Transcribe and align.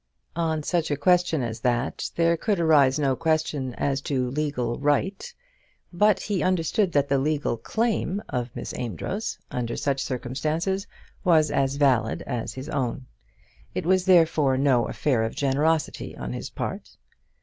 On 0.35 0.63
such 0.63 0.89
a 0.89 0.97
question 0.97 1.43
as 1.43 1.59
that 1.59 2.09
there 2.15 2.35
could 2.35 2.59
arise 2.59 2.97
no 2.97 3.15
question 3.15 3.75
as 3.75 4.01
to 4.01 4.31
legal 4.31 4.79
right; 4.79 5.31
but 5.93 6.21
he 6.21 6.41
understood 6.41 6.91
that 6.93 7.07
the 7.07 7.19
legal 7.19 7.55
claim 7.55 8.19
of 8.27 8.49
Miss 8.55 8.73
Amedroz, 8.73 9.37
under 9.51 9.77
such 9.77 10.01
circumstances, 10.01 10.87
was 11.23 11.51
as 11.51 11.75
valid 11.75 12.23
as 12.23 12.55
his 12.55 12.67
own. 12.69 13.05
It 13.75 13.85
was 13.85 14.05
therefore 14.05 14.57
no 14.57 14.87
affair 14.87 15.21
of 15.21 15.35
generosity 15.35 16.17
on 16.17 16.33
his 16.33 16.49
part. 16.49 16.97